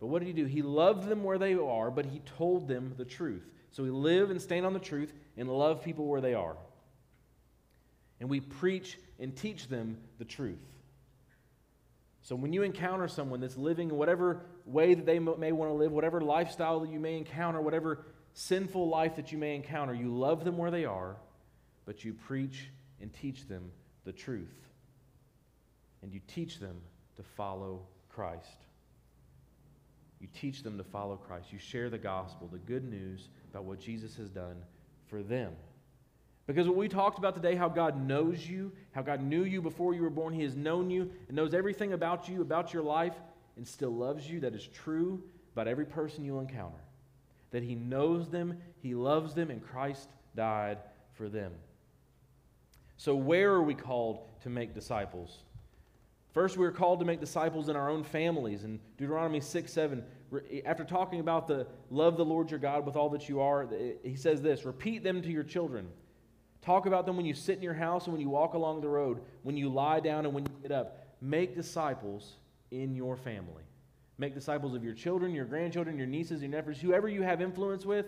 [0.01, 0.45] But what did he do?
[0.45, 3.43] He loved them where they are, but he told them the truth.
[3.73, 6.57] So we live and stand on the truth and love people where they are.
[8.21, 10.59] And we preach and teach them the truth.
[12.23, 15.75] So when you encounter someone that's living in whatever way that they may want to
[15.75, 20.15] live, whatever lifestyle that you may encounter, whatever sinful life that you may encounter, you
[20.15, 21.17] love them where they are,
[21.87, 22.69] but you preach
[23.01, 23.71] and teach them
[24.05, 24.69] the truth.
[26.03, 26.77] And you teach them
[27.17, 28.65] to follow Christ.
[30.21, 31.53] You teach them to follow Christ.
[31.53, 34.57] You share the gospel, the good news about what Jesus has done
[35.07, 35.53] for them.
[36.47, 39.95] Because what we talked about today, how God knows you, how God knew you before
[39.95, 43.15] you were born, He has known you and knows everything about you, about your life,
[43.57, 44.41] and still loves you.
[44.41, 46.79] That is true about every person you'll encounter.
[47.51, 50.79] That He knows them, He loves them, and Christ died
[51.15, 51.53] for them.
[52.97, 55.39] So, where are we called to make disciples?
[56.33, 58.65] First, we are called to make disciples in our own families.
[58.65, 60.05] In Deuteronomy 6 7,
[60.67, 63.69] after talking about the love the Lord your God with all that you are,
[64.05, 65.89] he says this repeat them to your children.
[66.61, 68.89] Talk about them when you sit in your house and when you walk along the
[68.89, 71.07] road, when you lie down and when you get up.
[71.21, 72.35] Make disciples
[72.71, 73.63] in your family.
[74.19, 77.87] Make disciples of your children, your grandchildren, your nieces, your nephews, whoever you have influence
[77.87, 78.07] with.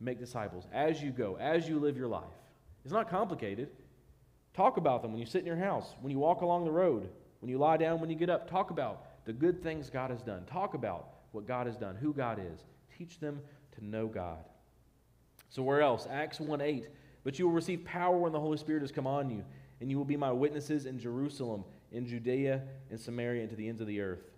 [0.00, 2.24] Make disciples as you go, as you live your life.
[2.84, 3.68] It's not complicated.
[4.54, 7.08] Talk about them when you sit in your house, when you walk along the road,
[7.40, 8.48] when you lie down, when you get up.
[8.48, 10.44] Talk about the good things God has done.
[10.44, 12.64] Talk about what God has done, who God is.
[12.96, 13.40] Teach them
[13.72, 14.44] to know God.
[15.48, 16.06] So, where else?
[16.08, 16.88] Acts 1 8.
[17.24, 19.44] But you will receive power when the Holy Spirit has come on you,
[19.80, 23.68] and you will be my witnesses in Jerusalem, in Judea, and Samaria, and to the
[23.68, 24.33] ends of the earth.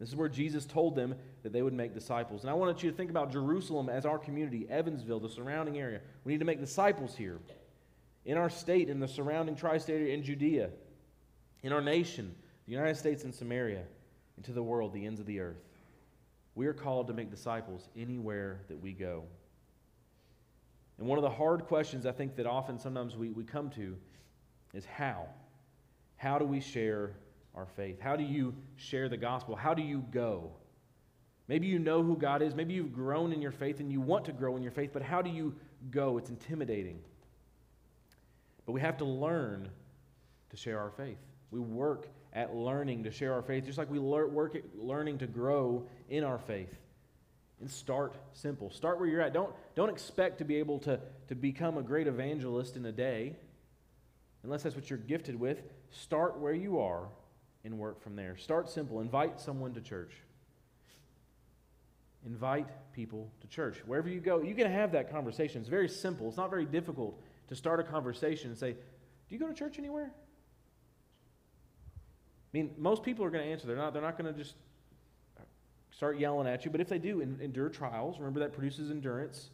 [0.00, 2.40] This is where Jesus told them that they would make disciples.
[2.40, 6.00] And I want you to think about Jerusalem as our community, Evansville, the surrounding area.
[6.24, 7.38] We need to make disciples here
[8.24, 10.70] in our state, in the surrounding tri state area, in Judea,
[11.62, 12.34] in our nation,
[12.64, 13.82] the United States and Samaria,
[14.36, 15.62] and to the world, the ends of the earth.
[16.54, 19.24] We are called to make disciples anywhere that we go.
[20.98, 23.96] And one of the hard questions I think that often sometimes we, we come to
[24.72, 25.26] is how?
[26.16, 27.12] How do we share
[27.54, 28.00] our faith?
[28.00, 29.56] How do you share the gospel?
[29.56, 30.50] How do you go?
[31.48, 32.54] Maybe you know who God is.
[32.54, 35.02] Maybe you've grown in your faith and you want to grow in your faith, but
[35.02, 35.54] how do you
[35.90, 36.16] go?
[36.16, 37.00] It's intimidating.
[38.66, 39.68] But we have to learn
[40.50, 41.18] to share our faith.
[41.50, 45.26] We work at learning to share our faith, just like we work at learning to
[45.26, 46.72] grow in our faith.
[47.60, 48.70] And start simple.
[48.70, 49.34] Start where you're at.
[49.34, 53.34] Don't, don't expect to be able to, to become a great evangelist in a day,
[54.44, 55.62] unless that's what you're gifted with.
[55.90, 57.08] Start where you are
[57.64, 58.36] and work from there.
[58.36, 59.00] Start simple.
[59.00, 60.12] Invite someone to church.
[62.26, 63.78] Invite people to church.
[63.86, 65.60] Wherever you go, you can have that conversation.
[65.60, 68.78] It's very simple, it's not very difficult to start a conversation and say, Do
[69.34, 70.10] you go to church anywhere?
[72.52, 73.66] I mean, most people are going to answer.
[73.66, 74.54] They're not, they're not going to just
[75.92, 76.70] start yelling at you.
[76.70, 78.18] But if they do, endure trials.
[78.18, 79.50] Remember that produces endurance.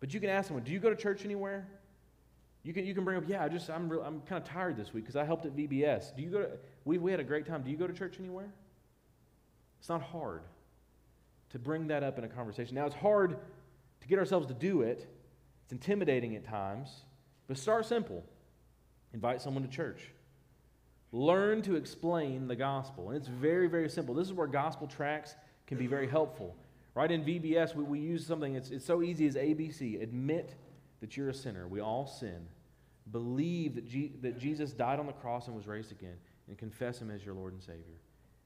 [0.00, 1.68] But you can ask someone, Do you go to church anywhere?
[2.62, 4.92] You can, you can bring up, yeah, I just, I'm, I'm kind of tired this
[4.92, 6.14] week because I helped at VBS.
[6.14, 6.50] Do you go to,
[6.84, 7.62] we, we had a great time.
[7.62, 8.52] Do you go to church anywhere?
[9.78, 10.42] It's not hard
[11.50, 12.74] to bring that up in a conversation.
[12.74, 13.38] Now, it's hard
[14.00, 15.08] to get ourselves to do it
[15.70, 17.04] it's intimidating at times,
[17.46, 18.24] but start simple.
[19.14, 20.10] Invite someone to church.
[21.12, 23.10] Learn to explain the gospel.
[23.10, 24.12] And it's very, very simple.
[24.12, 25.36] This is where gospel tracts
[25.68, 26.56] can be very helpful.
[26.96, 30.02] Right in VBS, we, we use something, it's, it's so easy as ABC.
[30.02, 30.56] Admit
[31.00, 31.66] that you're a sinner.
[31.66, 32.46] We all sin.
[33.10, 36.16] Believe that, G, that Jesus died on the cross and was raised again,
[36.48, 37.98] and confess him as your Lord and Savior.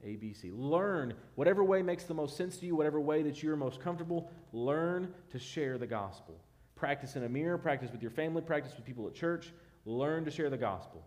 [0.04, 0.50] ABC.
[0.54, 4.30] Learn whatever way makes the most sense to you, whatever way that you're most comfortable,
[4.52, 6.38] learn to share the gospel.
[6.76, 9.52] Practice in a mirror, practice with your family, practice with people at church.
[9.86, 11.02] Learn to share the gospel.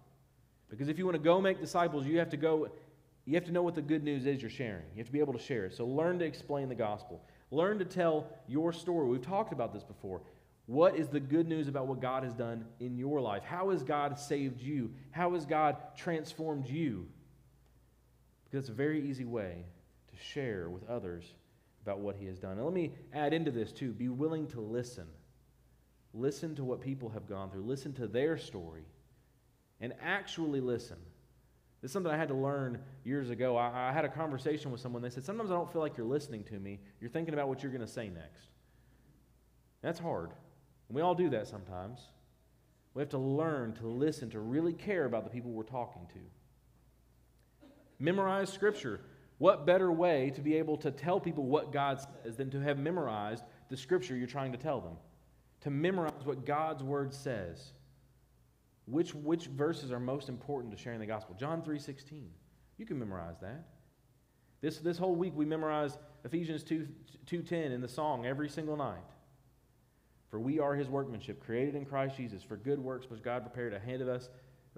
[0.69, 2.69] Because if you want to go make disciples, you have to go
[3.27, 4.85] you have to know what the good news is you're sharing.
[4.93, 5.75] You have to be able to share it.
[5.75, 7.21] So learn to explain the gospel.
[7.51, 9.09] Learn to tell your story.
[9.09, 10.21] We've talked about this before.
[10.67, 13.43] What is the good news about what God has done in your life?
[13.43, 14.91] How has God saved you?
[15.11, 17.07] How has God transformed you?
[18.43, 19.65] Because it's a very easy way
[20.09, 21.23] to share with others
[21.81, 22.57] about what He has done.
[22.57, 25.07] And let me add into this, too be willing to listen.
[26.13, 28.83] Listen to what people have gone through, listen to their story,
[29.79, 30.97] and actually listen.
[31.81, 33.55] This is something I had to learn years ago.
[33.55, 35.01] I, I, had a conversation with someone.
[35.01, 36.79] They said, Sometimes I don't feel like you're listening to me.
[36.99, 38.47] You're thinking about what you're going to say next.
[39.81, 40.31] That's hard.
[40.87, 41.99] And we all do that sometimes.
[42.93, 46.19] We have to learn to listen, to really care about the people we're talking to.
[47.99, 49.01] Memorize Scripture.
[49.37, 52.79] What better way to be able to tell people what God says than to have
[52.79, 54.95] memorized the Scripture you're trying to tell them?
[55.61, 57.73] To memorize what God's Word says.
[58.85, 61.35] Which, which verses are most important to sharing the gospel?
[61.37, 62.23] John 3.16.
[62.77, 63.67] You can memorize that.
[64.61, 66.87] This, this whole week we memorized Ephesians 2,
[67.27, 69.03] 2.10 in the song every single night.
[70.29, 73.73] For we are his workmanship, created in Christ Jesus for good works which God prepared
[73.73, 74.29] ahead of us,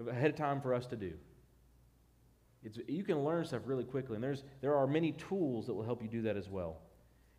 [0.08, 1.12] ahead of time for us to do.
[2.62, 5.84] It's, you can learn stuff really quickly, and there's, there are many tools that will
[5.84, 6.78] help you do that as well.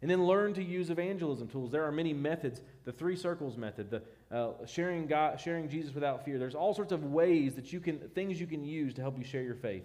[0.02, 1.70] And then learn to use evangelism tools.
[1.70, 2.60] There are many methods.
[2.86, 4.02] The three circles method, the
[4.36, 6.40] uh, sharing God, sharing Jesus without fear.
[6.40, 9.24] There's all sorts of ways that you can, things you can use to help you
[9.24, 9.84] share your faith.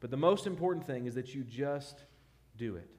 [0.00, 2.04] But the most important thing is that you just
[2.56, 2.90] do it.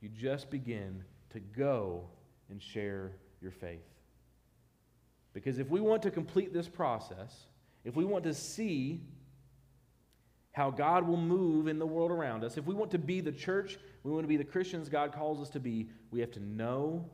[0.00, 2.04] You just begin to go
[2.50, 3.12] and share
[3.42, 3.84] your faith.
[5.32, 7.46] Because if we want to complete this process,
[7.84, 9.00] if we want to see
[10.52, 13.32] how God will move in the world around us, if we want to be the
[13.32, 16.40] church, we want to be the Christians God calls us to be, we have to
[16.40, 17.08] know,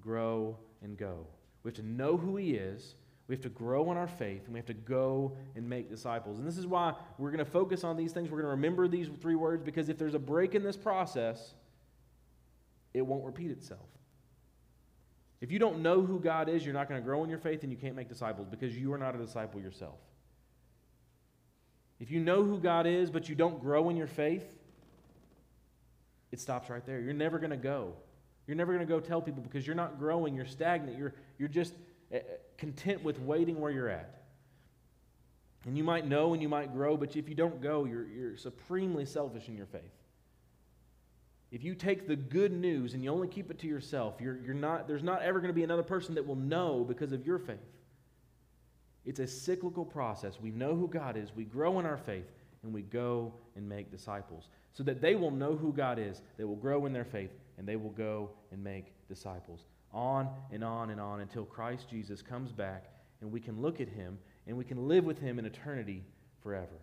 [0.00, 1.26] grow, and go.
[1.62, 2.96] We have to know who He is.
[3.28, 6.38] We have to grow in our faith, and we have to go and make disciples.
[6.38, 8.28] And this is why we're going to focus on these things.
[8.28, 11.54] We're going to remember these three words because if there's a break in this process,
[12.92, 13.86] it won't repeat itself.
[15.42, 17.64] If you don't know who God is, you're not going to grow in your faith
[17.64, 19.98] and you can't make disciples because you are not a disciple yourself.
[21.98, 24.44] If you know who God is, but you don't grow in your faith,
[26.30, 27.00] it stops right there.
[27.00, 27.94] You're never going to go.
[28.46, 30.36] You're never going to go tell people because you're not growing.
[30.36, 30.96] You're stagnant.
[30.96, 31.74] You're, you're just
[32.12, 32.20] eh, eh,
[32.56, 34.22] content with waiting where you're at.
[35.66, 38.36] And you might know and you might grow, but if you don't go, you're, you're
[38.36, 39.82] supremely selfish in your faith.
[41.52, 44.54] If you take the good news and you only keep it to yourself, you're, you're
[44.54, 47.38] not, there's not ever going to be another person that will know because of your
[47.38, 47.58] faith.
[49.04, 50.40] It's a cyclical process.
[50.40, 52.24] We know who God is, we grow in our faith,
[52.62, 56.44] and we go and make disciples so that they will know who God is, they
[56.44, 59.66] will grow in their faith, and they will go and make disciples.
[59.92, 62.86] On and on and on until Christ Jesus comes back
[63.20, 66.02] and we can look at him and we can live with him in eternity
[66.42, 66.80] forever.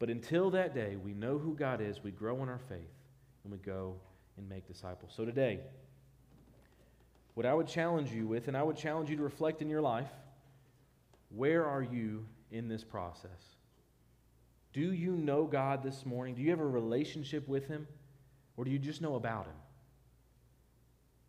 [0.00, 2.90] But until that day, we know who God is, we grow in our faith,
[3.44, 3.94] and we go
[4.38, 5.12] and make disciples.
[5.14, 5.60] So today,
[7.34, 9.82] what I would challenge you with, and I would challenge you to reflect in your
[9.82, 10.08] life,
[11.28, 13.56] where are you in this process?
[14.72, 16.34] Do you know God this morning?
[16.34, 17.86] Do you have a relationship with Him?
[18.56, 19.54] Or do you just know about Him?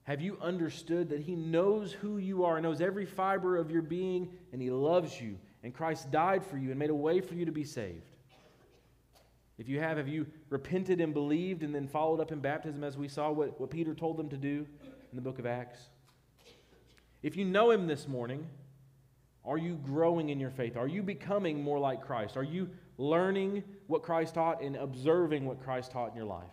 [0.04, 4.32] Have you understood that He knows who you are, knows every fiber of your being,
[4.54, 7.44] and He loves you, and Christ died for you and made a way for you
[7.46, 8.06] to be saved?
[9.62, 12.98] If you have, have you repented and believed and then followed up in baptism as
[12.98, 14.66] we saw what, what Peter told them to do
[15.12, 15.78] in the book of Acts?
[17.22, 18.48] If you know Him this morning,
[19.46, 20.78] are you growing in your faith?
[20.78, 22.38] Are you becoming more like Christ?
[22.38, 26.50] Are you learning what Christ taught and observing what Christ taught in your life?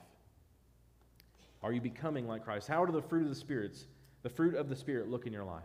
[1.62, 2.68] Are you becoming like Christ?
[2.68, 3.86] How do the fruit of the spirits,
[4.22, 5.64] the fruit of the spirit look in your life?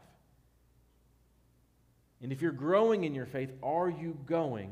[2.21, 4.71] And if you're growing in your faith, are you going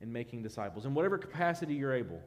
[0.00, 2.20] and making disciples in whatever capacity you're able?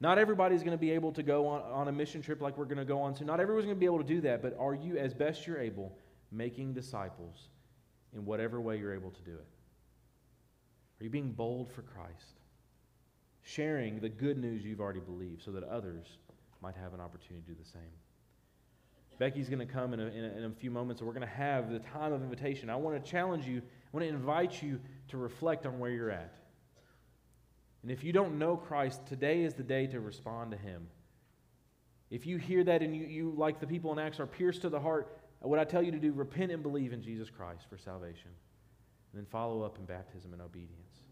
[0.00, 2.64] Not everybody's going to be able to go on, on a mission trip like we're
[2.66, 3.26] going to go on soon.
[3.26, 5.60] Not everyone's going to be able to do that, but are you, as best you're
[5.60, 5.96] able,
[6.30, 7.48] making disciples
[8.14, 9.46] in whatever way you're able to do it?
[11.00, 12.40] Are you being bold for Christ?
[13.42, 16.18] Sharing the good news you've already believed so that others
[16.60, 17.82] might have an opportunity to do the same.
[19.18, 21.26] Becky's going to come in a, in, a, in a, few moments, and we're going
[21.26, 22.68] to have the time of invitation.
[22.68, 26.10] I want to challenge you, I want to invite you to reflect on where you're
[26.10, 26.34] at.
[27.82, 30.86] And if you don't know Christ, today is the day to respond to Him.
[32.10, 34.68] If you hear that and you, you like the people in Acts, are pierced to
[34.68, 37.76] the heart, what I tell you to do, repent and believe in Jesus Christ for
[37.76, 38.30] salvation.
[39.12, 41.04] And then follow up in baptism and obedience.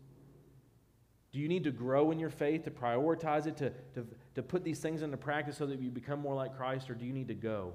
[1.32, 4.64] Do you need to grow in your faith, to prioritize it, to, to, to put
[4.64, 7.28] these things into practice so that you become more like Christ, or do you need
[7.28, 7.74] to go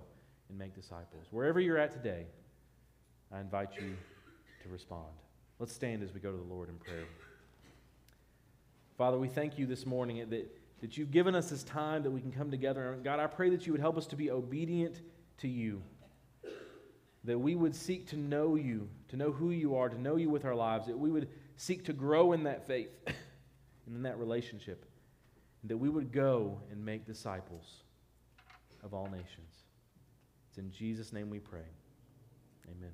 [0.49, 1.27] and make disciples?
[1.31, 2.27] Wherever you're at today,
[3.31, 3.95] I invite you
[4.63, 5.13] to respond.
[5.59, 7.05] Let's stand as we go to the Lord in prayer.
[8.95, 12.21] Father, we thank you this morning that, that you've given us this time that we
[12.21, 12.97] can come together.
[13.03, 15.01] God, I pray that you would help us to be obedient
[15.39, 15.81] to you,
[17.23, 20.29] that we would seek to know you, to know who you are, to know you
[20.29, 24.19] with our lives, that we would seek to grow in that faith and in that
[24.19, 24.85] relationship,
[25.63, 27.83] and that we would go and make disciples
[28.83, 29.63] of all nations.
[30.49, 31.65] It's in Jesus' name we pray.
[32.67, 32.91] Amen.